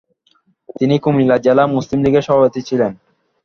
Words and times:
তিনি 0.75 0.95
কুমিল্লা 1.03 1.37
জেলা 1.37 1.63
মুসলিম 1.75 1.99
লীগের 2.03 2.25
সভাপতি 2.27 2.61
ছিলেন। 2.61 2.91